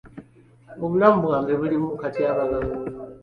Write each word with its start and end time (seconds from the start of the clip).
Obulamu 0.83 1.17
bwange 1.25 1.53
buli 1.59 1.75
mu 1.83 1.89
katyabaga. 2.01 2.57